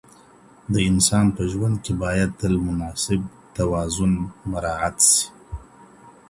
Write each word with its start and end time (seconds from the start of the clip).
د 0.73 0.75
انسان 0.89 1.25
په 1.35 1.43
ژوند 1.51 1.75
کي 1.85 1.93
باید 2.03 2.29
تل 2.39 2.53
مناسب 2.67 3.21
توازن 3.55 4.13
مراعات 4.51 4.97
سي. 5.09 5.25